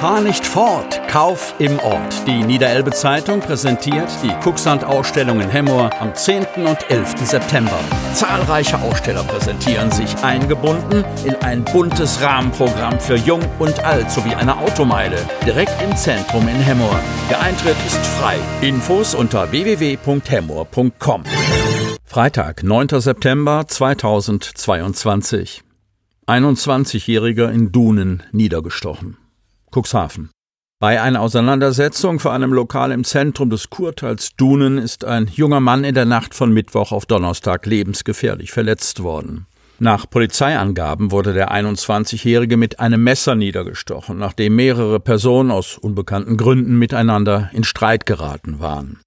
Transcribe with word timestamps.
Fahr 0.00 0.20
nicht 0.20 0.46
fort, 0.46 1.00
Kauf 1.08 1.56
im 1.58 1.76
Ort. 1.80 2.24
Die 2.28 2.44
Niederelbe 2.44 2.92
Zeitung 2.92 3.40
präsentiert 3.40 4.08
die 4.22 4.32
Kucksand-Ausstellung 4.44 5.40
in 5.40 5.50
Hemmoor 5.50 5.90
am 6.00 6.14
10. 6.14 6.46
und 6.64 6.88
11. 6.88 7.16
September. 7.26 7.80
Zahlreiche 8.14 8.80
Aussteller 8.80 9.24
präsentieren 9.24 9.90
sich 9.90 10.16
eingebunden 10.22 11.04
in 11.24 11.34
ein 11.42 11.64
buntes 11.64 12.22
Rahmenprogramm 12.22 13.00
für 13.00 13.16
Jung 13.16 13.40
und 13.58 13.84
Alt 13.84 14.08
sowie 14.12 14.36
eine 14.36 14.56
Automeile 14.58 15.16
direkt 15.44 15.72
im 15.82 15.96
Zentrum 15.96 16.46
in 16.46 16.60
Hemmoor. 16.60 17.00
Der 17.28 17.40
Eintritt 17.40 17.76
ist 17.84 18.06
frei. 18.06 18.36
Infos 18.60 19.16
unter 19.16 19.50
www.hemmoor.com. 19.50 21.24
Freitag, 22.04 22.62
9. 22.62 23.00
September 23.00 23.64
2022. 23.66 25.64
21-Jähriger 26.28 27.50
in 27.50 27.72
Dunen 27.72 28.22
niedergestochen. 28.30 29.16
Cuxhaven. 29.70 30.30
Bei 30.80 31.02
einer 31.02 31.20
Auseinandersetzung 31.20 32.20
vor 32.20 32.32
einem 32.32 32.52
Lokal 32.52 32.92
im 32.92 33.02
Zentrum 33.02 33.50
des 33.50 33.68
Kurteils 33.68 34.36
Dunen 34.36 34.78
ist 34.78 35.04
ein 35.04 35.26
junger 35.26 35.58
Mann 35.58 35.82
in 35.82 35.94
der 35.94 36.04
Nacht 36.04 36.34
von 36.34 36.52
Mittwoch 36.52 36.92
auf 36.92 37.04
Donnerstag 37.04 37.66
lebensgefährlich 37.66 38.52
verletzt 38.52 39.02
worden. 39.02 39.46
Nach 39.80 40.08
Polizeiangaben 40.08 41.10
wurde 41.10 41.32
der 41.32 41.52
21-Jährige 41.52 42.56
mit 42.56 42.80
einem 42.80 43.02
Messer 43.02 43.34
niedergestochen, 43.34 44.18
nachdem 44.18 44.56
mehrere 44.56 45.00
Personen 45.00 45.50
aus 45.50 45.78
unbekannten 45.78 46.36
Gründen 46.36 46.78
miteinander 46.78 47.50
in 47.52 47.64
Streit 47.64 48.06
geraten 48.06 48.60
waren. 48.60 49.00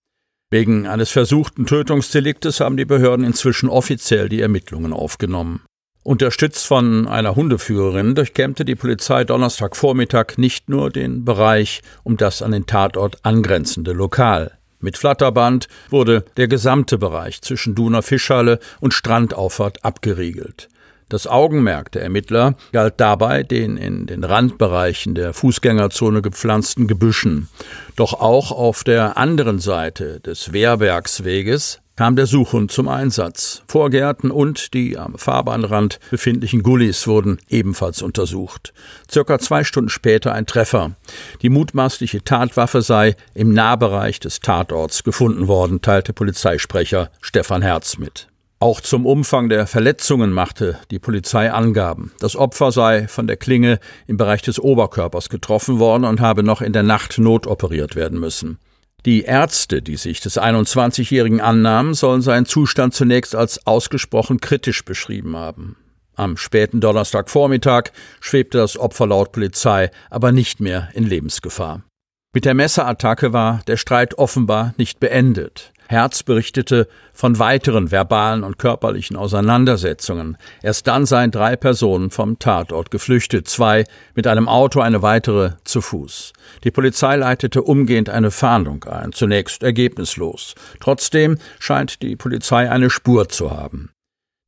Wegen 0.49 0.87
eines 0.87 1.11
versuchten 1.11 1.65
Tötungsdeliktes 1.65 2.59
haben 2.59 2.75
die 2.75 2.85
Behörden 2.85 3.25
inzwischen 3.25 3.69
offiziell 3.69 4.27
die 4.27 4.41
Ermittlungen 4.41 4.91
aufgenommen. 4.91 5.61
Unterstützt 6.03 6.65
von 6.65 7.07
einer 7.07 7.35
Hundeführerin 7.35 8.15
durchkämmte 8.15 8.65
die 8.65 8.75
Polizei 8.75 9.23
Donnerstagvormittag 9.23 10.37
nicht 10.37 10.67
nur 10.67 10.89
den 10.89 11.25
Bereich 11.25 11.83
um 12.03 12.17
das 12.17 12.41
an 12.41 12.53
den 12.53 12.65
Tatort 12.65 13.19
angrenzende 13.21 13.93
Lokal. 13.93 14.57
Mit 14.79 14.97
Flatterband 14.97 15.67
wurde 15.91 16.25
der 16.37 16.47
gesamte 16.47 16.97
Bereich 16.97 17.43
zwischen 17.43 17.75
Duner 17.75 18.01
Fischhalle 18.01 18.57
und 18.79 18.95
Strandauffahrt 18.95 19.85
abgeriegelt. 19.85 20.69
Das 21.07 21.27
Augenmerk 21.27 21.91
der 21.91 22.01
Ermittler 22.01 22.55
galt 22.71 22.95
dabei 22.97 23.43
den 23.43 23.77
in 23.77 24.07
den 24.07 24.23
Randbereichen 24.23 25.13
der 25.13 25.33
Fußgängerzone 25.33 26.23
gepflanzten 26.23 26.87
Gebüschen. 26.87 27.47
Doch 27.95 28.13
auch 28.13 28.51
auf 28.51 28.83
der 28.83 29.17
anderen 29.17 29.59
Seite 29.59 30.19
des 30.19 30.51
Wehrbergsweges 30.51 31.81
kam 32.01 32.15
der 32.15 32.25
Suchhund 32.25 32.71
zum 32.71 32.87
Einsatz. 32.87 33.61
Vorgärten 33.67 34.31
und 34.31 34.73
die 34.73 34.97
am 34.97 35.19
Fahrbahnrand 35.19 35.99
befindlichen 36.09 36.63
Gullis 36.63 37.05
wurden 37.05 37.37
ebenfalls 37.47 38.01
untersucht. 38.01 38.73
Circa 39.07 39.37
zwei 39.37 39.63
Stunden 39.63 39.91
später 39.91 40.33
ein 40.33 40.47
Treffer. 40.47 40.95
Die 41.43 41.49
mutmaßliche 41.49 42.23
Tatwaffe 42.23 42.81
sei 42.81 43.15
im 43.35 43.53
Nahbereich 43.53 44.19
des 44.19 44.39
Tatorts 44.39 45.03
gefunden 45.03 45.47
worden, 45.47 45.83
teilte 45.83 46.11
Polizeisprecher 46.11 47.11
Stefan 47.21 47.61
Herz 47.61 47.99
mit. 47.99 48.29
Auch 48.57 48.81
zum 48.81 49.05
Umfang 49.05 49.49
der 49.49 49.67
Verletzungen 49.67 50.31
machte 50.31 50.79
die 50.89 50.97
Polizei 50.97 51.51
Angaben. 51.51 52.13
Das 52.19 52.35
Opfer 52.35 52.71
sei 52.71 53.07
von 53.09 53.27
der 53.27 53.37
Klinge 53.37 53.79
im 54.07 54.17
Bereich 54.17 54.41
des 54.41 54.59
Oberkörpers 54.59 55.29
getroffen 55.29 55.77
worden 55.77 56.05
und 56.05 56.19
habe 56.19 56.41
noch 56.41 56.63
in 56.63 56.73
der 56.73 56.81
Nacht 56.81 57.19
notoperiert 57.19 57.95
werden 57.95 58.19
müssen. 58.19 58.57
Die 59.05 59.23
Ärzte, 59.23 59.81
die 59.81 59.97
sich 59.97 60.19
des 60.19 60.39
21-Jährigen 60.39 61.41
annahmen, 61.41 61.95
sollen 61.95 62.21
seinen 62.21 62.45
Zustand 62.45 62.93
zunächst 62.93 63.35
als 63.35 63.65
ausgesprochen 63.65 64.39
kritisch 64.39 64.85
beschrieben 64.85 65.35
haben. 65.35 65.75
Am 66.15 66.37
späten 66.37 66.81
Donnerstagvormittag 66.81 67.85
schwebte 68.19 68.59
das 68.59 68.77
Opfer 68.77 69.07
laut 69.07 69.31
Polizei 69.31 69.89
aber 70.11 70.31
nicht 70.31 70.59
mehr 70.59 70.89
in 70.93 71.05
Lebensgefahr. 71.05 71.81
Mit 72.33 72.45
der 72.45 72.53
Messerattacke 72.53 73.33
war 73.33 73.61
der 73.65 73.77
Streit 73.77 74.17
offenbar 74.19 74.75
nicht 74.77 74.99
beendet. 74.99 75.73
Herz 75.91 76.23
berichtete 76.23 76.87
von 77.13 77.37
weiteren 77.37 77.91
verbalen 77.91 78.43
und 78.43 78.57
körperlichen 78.57 79.17
Auseinandersetzungen. 79.17 80.37
Erst 80.63 80.87
dann 80.87 81.05
seien 81.05 81.31
drei 81.31 81.55
Personen 81.55 82.09
vom 82.09 82.39
Tatort 82.39 82.89
geflüchtet, 82.89 83.47
zwei 83.47 83.83
mit 84.15 84.25
einem 84.25 84.47
Auto, 84.47 84.79
eine 84.79 85.01
weitere 85.01 85.51
zu 85.65 85.81
Fuß. 85.81 86.33
Die 86.63 86.71
Polizei 86.71 87.17
leitete 87.17 87.61
umgehend 87.61 88.09
eine 88.09 88.31
Fahndung 88.31 88.83
ein, 88.85 89.11
zunächst 89.11 89.63
ergebnislos. 89.63 90.55
Trotzdem 90.79 91.37
scheint 91.59 92.01
die 92.01 92.15
Polizei 92.15 92.71
eine 92.71 92.89
Spur 92.89 93.29
zu 93.29 93.51
haben. 93.51 93.91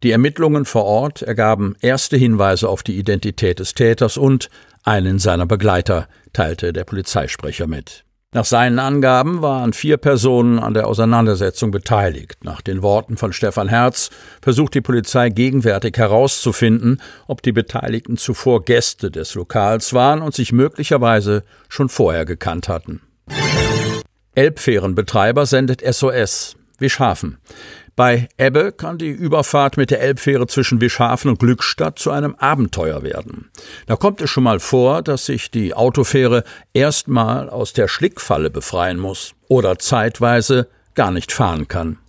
Die 0.03 0.11
Ermittlungen 0.11 0.65
vor 0.65 0.83
Ort 0.83 1.21
ergaben 1.21 1.75
erste 1.81 2.17
Hinweise 2.17 2.67
auf 2.67 2.83
die 2.83 2.97
Identität 2.97 3.59
des 3.59 3.73
Täters 3.73 4.17
und 4.17 4.49
einen 4.83 5.19
seiner 5.19 5.45
Begleiter, 5.45 6.07
teilte 6.33 6.73
der 6.73 6.83
Polizeisprecher 6.83 7.67
mit. 7.67 8.03
Nach 8.33 8.45
seinen 8.45 8.79
Angaben 8.79 9.43
waren 9.43 9.73
vier 9.73 9.97
Personen 9.97 10.57
an 10.57 10.73
der 10.73 10.87
Auseinandersetzung 10.87 11.69
beteiligt. 11.69 12.43
Nach 12.43 12.61
den 12.61 12.81
Worten 12.81 13.15
von 13.15 13.31
Stefan 13.31 13.67
Herz 13.67 14.09
versucht 14.41 14.73
die 14.73 14.81
Polizei 14.81 15.29
gegenwärtig 15.29 15.97
herauszufinden, 15.97 16.99
ob 17.27 17.43
die 17.43 17.51
Beteiligten 17.51 18.17
zuvor 18.17 18.63
Gäste 18.65 19.11
des 19.11 19.35
Lokals 19.35 19.93
waren 19.93 20.23
und 20.23 20.33
sich 20.33 20.51
möglicherweise 20.51 21.43
schon 21.69 21.89
vorher 21.89 22.25
gekannt 22.25 22.69
hatten. 22.69 23.01
Elbfährenbetreiber 24.33 25.45
sendet 25.45 25.81
SOS. 25.81 26.55
Wischhafen. 26.79 27.37
Bei 27.95 28.27
Ebbe 28.37 28.71
kann 28.71 28.97
die 28.97 29.09
Überfahrt 29.09 29.77
mit 29.77 29.91
der 29.91 30.01
Elbfähre 30.01 30.47
zwischen 30.47 30.81
Wischhafen 30.81 31.29
und 31.29 31.39
Glückstadt 31.39 31.99
zu 31.99 32.09
einem 32.09 32.33
Abenteuer 32.35 33.03
werden. 33.03 33.51
Da 33.85 33.95
kommt 33.95 34.19
es 34.21 34.31
schon 34.31 34.43
mal 34.43 34.59
vor, 34.59 35.03
dass 35.03 35.27
sich 35.27 35.51
die 35.51 35.75
Autofähre 35.75 36.43
erstmal 36.73 37.49
aus 37.49 37.73
der 37.73 37.87
Schlickfalle 37.87 38.49
befreien 38.49 38.97
muss 38.97 39.35
oder 39.47 39.77
zeitweise 39.77 40.67
gar 40.95 41.11
nicht 41.11 41.31
fahren 41.31 41.67
kann. 41.67 41.99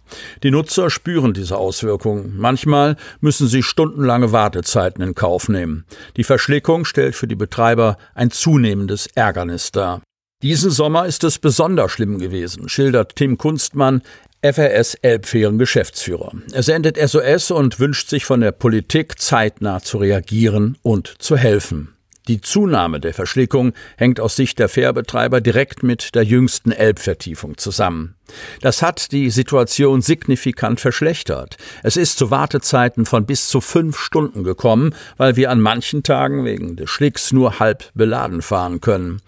Die 0.42 0.50
Nutzer 0.50 0.90
spüren 0.90 1.34
diese 1.34 1.58
Auswirkungen. 1.58 2.34
Manchmal 2.36 2.96
müssen 3.20 3.48
sie 3.48 3.62
stundenlange 3.62 4.32
Wartezeiten 4.32 5.02
in 5.02 5.14
Kauf 5.14 5.48
nehmen. 5.48 5.84
Die 6.16 6.24
Verschlickung 6.24 6.84
stellt 6.84 7.14
für 7.14 7.26
die 7.26 7.36
Betreiber 7.36 7.98
ein 8.14 8.30
zunehmendes 8.30 9.06
Ärgernis 9.14 9.72
dar. 9.72 10.02
Diesen 10.42 10.70
Sommer 10.70 11.06
ist 11.06 11.24
es 11.24 11.38
besonders 11.38 11.92
schlimm 11.92 12.18
gewesen, 12.18 12.68
schildert 12.68 13.16
Tim 13.16 13.38
Kunstmann, 13.38 14.02
FRS 14.44 14.96
Elbfähren 14.96 15.56
Geschäftsführer. 15.56 16.32
Er 16.52 16.62
sendet 16.62 16.98
SOS 16.98 17.50
und 17.50 17.80
wünscht 17.80 18.10
sich 18.10 18.26
von 18.26 18.42
der 18.42 18.52
Politik 18.52 19.18
zeitnah 19.18 19.80
zu 19.80 19.96
reagieren 19.96 20.76
und 20.82 21.14
zu 21.18 21.38
helfen. 21.38 21.94
Die 22.28 22.42
Zunahme 22.42 23.00
der 23.00 23.14
Verschlickung 23.14 23.72
hängt 23.96 24.20
aus 24.20 24.36
Sicht 24.36 24.58
der 24.58 24.68
Fährbetreiber 24.68 25.40
direkt 25.40 25.82
mit 25.82 26.14
der 26.14 26.24
jüngsten 26.24 26.72
Elbvertiefung 26.72 27.56
zusammen. 27.56 28.16
Das 28.60 28.82
hat 28.82 29.12
die 29.12 29.30
Situation 29.30 30.02
signifikant 30.02 30.78
verschlechtert. 30.78 31.56
Es 31.82 31.96
ist 31.96 32.18
zu 32.18 32.30
Wartezeiten 32.30 33.06
von 33.06 33.24
bis 33.24 33.48
zu 33.48 33.62
fünf 33.62 33.98
Stunden 33.98 34.44
gekommen, 34.44 34.94
weil 35.16 35.36
wir 35.36 35.50
an 35.50 35.60
manchen 35.60 36.02
Tagen 36.02 36.44
wegen 36.44 36.76
des 36.76 36.90
Schlicks 36.90 37.32
nur 37.32 37.60
halb 37.60 37.90
beladen 37.94 38.42
fahren 38.42 38.82
können. 38.82 39.22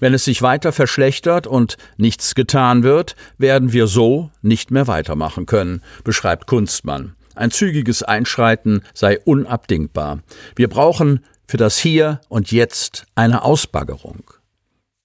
Wenn 0.00 0.14
es 0.14 0.24
sich 0.24 0.42
weiter 0.42 0.72
verschlechtert 0.72 1.46
und 1.46 1.76
nichts 1.96 2.34
getan 2.34 2.82
wird, 2.82 3.16
werden 3.36 3.72
wir 3.72 3.86
so 3.86 4.30
nicht 4.42 4.70
mehr 4.70 4.86
weitermachen 4.86 5.46
können, 5.46 5.82
beschreibt 6.04 6.46
Kunstmann. 6.46 7.14
Ein 7.34 7.50
zügiges 7.50 8.02
Einschreiten 8.02 8.82
sei 8.94 9.18
unabdingbar. 9.20 10.20
Wir 10.56 10.68
brauchen 10.68 11.24
für 11.46 11.56
das 11.56 11.78
Hier 11.78 12.20
und 12.28 12.50
Jetzt 12.50 13.06
eine 13.14 13.42
Ausbaggerung. 13.42 14.24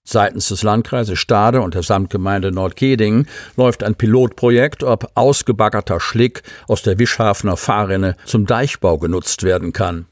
Seitens 0.06 0.50
des 0.50 0.64
Landkreises 0.64 1.18
Stade 1.18 1.62
und 1.62 1.76
der 1.76 1.84
Samtgemeinde 1.84 2.52
Nordkedingen 2.52 3.28
läuft 3.56 3.84
ein 3.84 3.96
Pilotprojekt, 3.96 4.84
ob 4.84 5.12
ausgebaggerter 5.16 6.02
Schlick 6.02 6.44
aus 6.68 6.82
der 6.82 7.00
Wischhafener 7.00 7.56
Fahrrinne 7.56 8.18
zum 8.26 8.46
Deichbau 8.46 8.98
genutzt 8.98 9.44
werden 9.44 9.72
kann. 9.72 10.08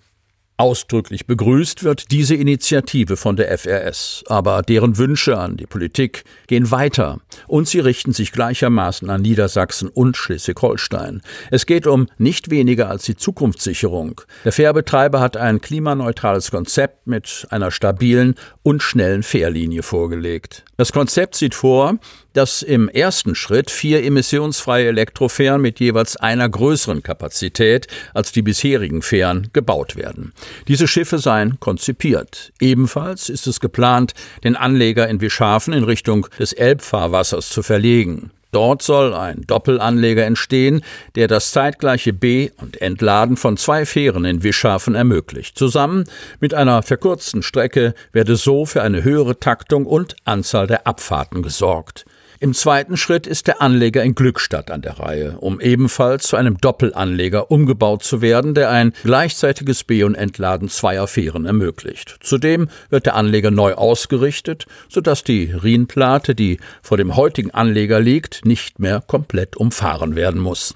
Ausdrücklich 0.61 1.25
begrüßt 1.25 1.83
wird 1.83 2.11
diese 2.11 2.35
Initiative 2.35 3.17
von 3.17 3.35
der 3.35 3.57
FRS, 3.57 4.23
aber 4.27 4.61
deren 4.61 4.99
Wünsche 4.99 5.39
an 5.39 5.57
die 5.57 5.65
Politik 5.65 6.23
gehen 6.45 6.69
weiter 6.69 7.19
und 7.47 7.67
sie 7.67 7.79
richten 7.79 8.13
sich 8.13 8.31
gleichermaßen 8.31 9.09
an 9.09 9.23
Niedersachsen 9.23 9.89
und 9.89 10.17
Schleswig-Holstein. 10.17 11.23
Es 11.49 11.65
geht 11.65 11.87
um 11.87 12.05
nicht 12.19 12.51
weniger 12.51 12.91
als 12.91 13.05
die 13.05 13.15
Zukunftssicherung. 13.15 14.21
Der 14.45 14.51
Fährbetreiber 14.51 15.19
hat 15.19 15.35
ein 15.35 15.61
klimaneutrales 15.61 16.51
Konzept 16.51 17.07
mit 17.07 17.47
einer 17.49 17.71
stabilen 17.71 18.35
und 18.61 18.83
schnellen 18.83 19.23
Fährlinie 19.23 19.81
vorgelegt. 19.81 20.63
Das 20.77 20.91
Konzept 20.91 21.33
sieht 21.33 21.55
vor, 21.55 21.97
dass 22.33 22.61
im 22.61 22.89
ersten 22.89 23.35
Schritt 23.35 23.69
vier 23.71 24.03
emissionsfreie 24.03 24.87
Elektrofähren 24.87 25.61
mit 25.61 25.79
jeweils 25.79 26.15
einer 26.17 26.47
größeren 26.47 27.03
Kapazität 27.03 27.87
als 28.13 28.31
die 28.31 28.41
bisherigen 28.41 29.01
Fähren 29.01 29.49
gebaut 29.53 29.95
werden. 29.95 30.33
Diese 30.67 30.87
Schiffe 30.87 31.19
seien 31.19 31.59
konzipiert. 31.59 32.51
Ebenfalls 32.59 33.29
ist 33.29 33.47
es 33.47 33.59
geplant, 33.59 34.13
den 34.43 34.55
Anleger 34.55 35.07
in 35.07 35.21
Wischhafen 35.21 35.73
in 35.73 35.83
Richtung 35.83 36.27
des 36.39 36.53
Elbfahrwassers 36.53 37.49
zu 37.49 37.63
verlegen. 37.63 38.31
Dort 38.51 38.81
soll 38.81 39.13
ein 39.13 39.43
Doppelanleger 39.47 40.25
entstehen, 40.25 40.83
der 41.15 41.29
das 41.29 41.51
zeitgleiche 41.51 42.11
B- 42.11 42.49
und 42.57 42.81
Entladen 42.81 43.37
von 43.37 43.55
zwei 43.55 43.85
Fähren 43.85 44.25
in 44.25 44.43
Wischhafen 44.43 44.93
ermöglicht. 44.93 45.57
Zusammen 45.57 46.03
mit 46.41 46.53
einer 46.53 46.83
verkürzten 46.83 47.43
Strecke 47.43 47.93
werde 48.11 48.35
so 48.35 48.65
für 48.65 48.81
eine 48.81 49.03
höhere 49.05 49.39
Taktung 49.39 49.85
und 49.85 50.17
Anzahl 50.25 50.67
der 50.67 50.85
Abfahrten 50.85 51.43
gesorgt. 51.43 52.05
Im 52.41 52.55
zweiten 52.55 52.97
Schritt 52.97 53.27
ist 53.27 53.45
der 53.45 53.61
Anleger 53.61 54.01
in 54.01 54.15
Glückstadt 54.15 54.71
an 54.71 54.81
der 54.81 54.97
Reihe, 54.97 55.37
um 55.37 55.61
ebenfalls 55.61 56.23
zu 56.23 56.37
einem 56.37 56.57
Doppelanleger 56.57 57.51
umgebaut 57.51 58.01
zu 58.01 58.23
werden, 58.23 58.55
der 58.55 58.71
ein 58.71 58.93
gleichzeitiges 59.03 59.83
B- 59.83 60.03
und 60.03 60.15
Entladen 60.15 60.67
zweier 60.67 61.05
Fähren 61.05 61.45
ermöglicht. 61.45 62.17
Zudem 62.19 62.67
wird 62.89 63.05
der 63.05 63.15
Anleger 63.15 63.51
neu 63.51 63.75
ausgerichtet, 63.75 64.65
sodass 64.89 65.23
die 65.23 65.51
Rienplate, 65.51 66.33
die 66.33 66.59
vor 66.81 66.97
dem 66.97 67.15
heutigen 67.15 67.51
Anleger 67.51 67.99
liegt, 67.99 68.43
nicht 68.43 68.79
mehr 68.79 69.03
komplett 69.05 69.55
umfahren 69.55 70.15
werden 70.15 70.41
muss. 70.41 70.73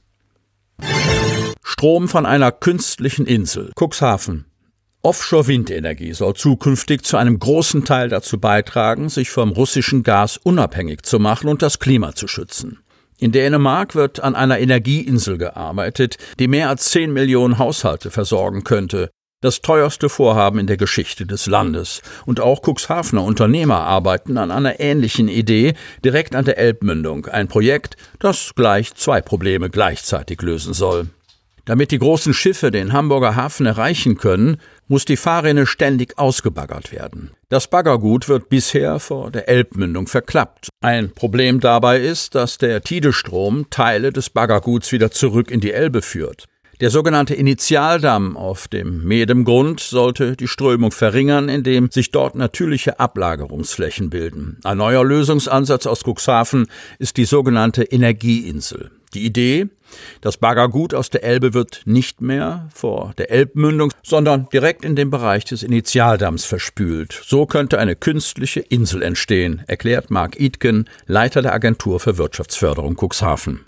Strom 1.64 2.08
von 2.08 2.28
einer 2.28 2.52
künstlichen 2.52 3.26
Insel. 3.26 3.72
Cuxhaven. 3.76 4.46
Offshore-Windenergie 5.06 6.14
soll 6.14 6.34
zukünftig 6.34 7.04
zu 7.04 7.18
einem 7.18 7.38
großen 7.38 7.86
Teil 7.86 8.10
dazu 8.10 8.40
beitragen, 8.40 9.10
sich 9.10 9.30
vom 9.30 9.52
russischen 9.52 10.02
Gas 10.02 10.38
unabhängig 10.38 11.04
zu 11.04 11.20
machen 11.20 11.48
und 11.48 11.62
das 11.62 11.78
Klima 11.78 12.16
zu 12.16 12.28
schützen. 12.28 12.80
In 13.20 13.32
Dänemark 13.32 13.94
wird 13.94 14.20
an 14.22 14.36
einer 14.36 14.58
Energieinsel 14.58 15.38
gearbeitet, 15.38 16.18
die 16.40 16.48
mehr 16.48 16.70
als 16.70 16.90
10 16.90 17.14
Millionen 17.14 17.60
Haushalte 17.60 18.10
versorgen 18.10 18.64
könnte. 18.64 19.12
Das 19.42 19.62
teuerste 19.62 20.10
Vorhaben 20.10 20.58
in 20.58 20.66
der 20.66 20.78
Geschichte 20.78 21.28
des 21.28 21.46
Landes. 21.46 22.02
Und 22.26 22.40
auch 22.40 22.64
Cuxhavener 22.64 23.24
Unternehmer 23.24 23.82
arbeiten 23.82 24.40
an 24.40 24.50
einer 24.50 24.80
ähnlichen 24.80 25.28
Idee 25.28 25.76
direkt 26.04 26.36
an 26.36 26.46
der 26.46 26.58
Elbmündung. 26.58 27.28
Ein 27.28 27.48
Projekt, 27.48 27.96
das 28.18 28.54
gleich 28.56 28.96
zwei 28.96 29.22
Probleme 29.22 29.70
gleichzeitig 29.70 30.42
lösen 30.42 30.74
soll. 30.74 31.10
Damit 31.66 31.90
die 31.90 31.98
großen 31.98 32.36
Schiffe 32.36 32.70
den 32.70 32.94
Hamburger 32.94 33.36
Hafen 33.36 33.66
erreichen 33.66 34.18
können, 34.18 34.58
muss 34.88 35.04
die 35.04 35.18
Fahrrinne 35.18 35.66
ständig 35.66 36.18
ausgebaggert 36.20 36.92
werden. 36.92 37.32
Das 37.50 37.68
Baggergut 37.68 38.30
wird 38.30 38.50
bisher 38.50 39.00
vor 39.00 39.32
der 39.32 39.50
Elbmündung 39.50 40.08
verklappt. 40.08 40.70
Ein 40.82 41.12
Problem 41.12 41.60
dabei 41.60 42.00
ist, 42.00 42.36
dass 42.36 42.60
der 42.60 42.82
Tidestrom 42.82 43.66
Teile 43.72 44.14
des 44.14 44.30
Baggerguts 44.30 44.92
wieder 44.92 45.10
zurück 45.10 45.50
in 45.50 45.60
die 45.60 45.74
Elbe 45.74 46.04
führt. 46.04 46.46
Der 46.82 46.90
sogenannte 46.90 47.34
Initialdamm 47.34 48.36
auf 48.36 48.68
dem 48.68 49.06
Medemgrund 49.06 49.80
sollte 49.80 50.36
die 50.36 50.50
Strömung 50.50 50.92
verringern, 50.92 51.48
indem 51.48 51.90
sich 51.90 52.12
dort 52.12 52.36
natürliche 52.36 53.00
Ablagerungsflächen 53.00 54.10
bilden. 54.10 54.60
Ein 54.66 54.80
neuer 54.80 55.06
Lösungsansatz 55.06 55.88
aus 55.88 56.04
Cuxhaven 56.04 56.68
ist 57.00 57.16
die 57.16 57.24
sogenannte 57.24 57.84
Energieinsel. 57.84 58.92
Die 59.14 59.26
Idee, 59.26 59.68
das 60.22 60.38
Baggergut 60.38 60.94
aus 60.94 61.10
der 61.10 61.24
Elbe 61.24 61.54
wird 61.54 61.82
nicht 61.86 62.22
mehr 62.22 62.68
vor 62.74 63.14
der 63.18 63.32
Elbmündung, 63.32 63.92
sondern 64.04 64.48
direkt 64.52 64.86
in 64.86 64.96
den 64.96 65.10
Bereich 65.10 65.46
des 65.46 65.64
Initialdamms 65.64 66.46
verspült. 66.46 67.20
So 67.26 67.46
könnte 67.46 67.80
eine 67.80 67.96
künstliche 67.96 68.60
Insel 68.60 69.02
entstehen, 69.02 69.64
erklärt 69.68 70.12
Mark 70.12 70.40
Itken, 70.40 70.90
Leiter 71.06 71.42
der 71.42 71.54
Agentur 71.54 72.00
für 72.00 72.18
Wirtschaftsförderung 72.18 72.96
Cuxhaven. 72.96 73.62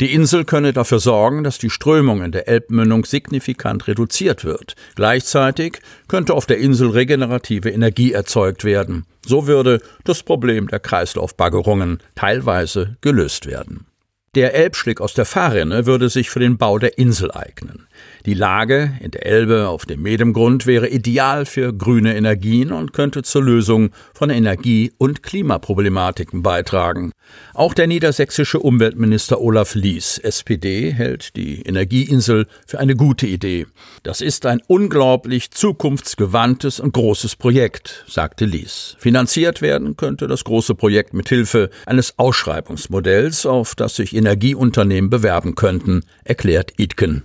Die 0.00 0.12
Insel 0.14 0.44
könne 0.44 0.72
dafür 0.72 0.98
sorgen, 0.98 1.44
dass 1.44 1.58
die 1.58 1.70
Strömung 1.70 2.22
in 2.22 2.32
der 2.32 2.48
Elbmündung 2.48 3.04
signifikant 3.04 3.86
reduziert 3.86 4.44
wird. 4.44 4.74
Gleichzeitig 4.96 5.78
könnte 6.08 6.34
auf 6.34 6.46
der 6.46 6.58
Insel 6.58 6.90
regenerative 6.90 7.70
Energie 7.70 8.12
erzeugt 8.12 8.64
werden. 8.64 9.04
So 9.24 9.46
würde 9.46 9.80
das 10.04 10.22
Problem 10.22 10.66
der 10.66 10.80
Kreislaufbaggerungen 10.80 12.00
teilweise 12.16 12.96
gelöst 13.00 13.46
werden. 13.46 13.86
Der 14.34 14.54
Elbschlick 14.54 15.02
aus 15.02 15.12
der 15.12 15.26
Fahrrinne 15.26 15.84
würde 15.84 16.08
sich 16.08 16.30
für 16.30 16.40
den 16.40 16.56
Bau 16.56 16.78
der 16.78 16.96
Insel 16.96 17.30
eignen. 17.32 17.86
Die 18.24 18.34
Lage 18.34 18.92
in 19.00 19.10
der 19.10 19.26
Elbe 19.26 19.68
auf 19.68 19.84
dem 19.84 20.02
Medemgrund 20.02 20.64
wäre 20.66 20.88
ideal 20.88 21.44
für 21.44 21.72
grüne 21.72 22.16
Energien 22.16 22.70
und 22.70 22.92
könnte 22.92 23.22
zur 23.22 23.42
Lösung 23.42 23.90
von 24.14 24.30
Energie- 24.30 24.92
und 24.96 25.24
Klimaproblematiken 25.24 26.42
beitragen. 26.42 27.10
Auch 27.54 27.74
der 27.74 27.86
niedersächsische 27.86 28.60
Umweltminister 28.60 29.40
Olaf 29.40 29.74
Lies, 29.74 30.18
SPD, 30.18 30.92
hält 30.92 31.36
die 31.36 31.62
Energieinsel 31.62 32.46
für 32.66 32.78
eine 32.78 32.94
gute 32.94 33.26
Idee. 33.26 33.66
Das 34.02 34.20
ist 34.20 34.46
ein 34.46 34.60
unglaublich 34.68 35.50
zukunftsgewandtes 35.50 36.78
und 36.80 36.92
großes 36.92 37.36
Projekt, 37.36 38.04
sagte 38.08 38.44
Lies. 38.44 38.96
Finanziert 38.98 39.62
werden 39.62 39.96
könnte 39.96 40.28
das 40.28 40.44
große 40.44 40.74
Projekt 40.74 41.12
mit 41.12 41.28
Hilfe 41.28 41.70
eines 41.86 42.18
Ausschreibungsmodells, 42.18 43.46
auf 43.46 43.74
das 43.74 43.96
sich 43.96 44.14
Energieunternehmen 44.14 45.10
bewerben 45.10 45.54
könnten, 45.54 46.04
erklärt 46.24 46.72
Itken. 46.76 47.24